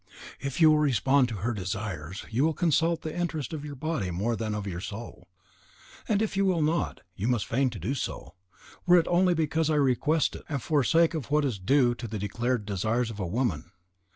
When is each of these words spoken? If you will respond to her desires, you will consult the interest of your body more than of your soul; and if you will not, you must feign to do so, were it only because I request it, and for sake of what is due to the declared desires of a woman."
If 0.39 0.59
you 0.59 0.71
will 0.71 0.79
respond 0.79 1.29
to 1.29 1.35
her 1.45 1.53
desires, 1.53 2.25
you 2.31 2.43
will 2.43 2.55
consult 2.55 3.03
the 3.03 3.15
interest 3.15 3.53
of 3.53 3.63
your 3.63 3.75
body 3.75 4.09
more 4.09 4.35
than 4.35 4.55
of 4.55 4.65
your 4.65 4.79
soul; 4.81 5.27
and 6.07 6.23
if 6.23 6.35
you 6.35 6.43
will 6.43 6.63
not, 6.63 7.01
you 7.15 7.27
must 7.27 7.45
feign 7.45 7.69
to 7.69 7.77
do 7.79 7.93
so, 7.93 8.33
were 8.87 8.97
it 8.97 9.07
only 9.07 9.35
because 9.35 9.69
I 9.69 9.75
request 9.75 10.35
it, 10.35 10.41
and 10.49 10.59
for 10.59 10.83
sake 10.83 11.13
of 11.13 11.29
what 11.29 11.45
is 11.45 11.59
due 11.59 11.93
to 11.93 12.07
the 12.07 12.17
declared 12.17 12.65
desires 12.65 13.11
of 13.11 13.19
a 13.19 13.27
woman." 13.27 13.69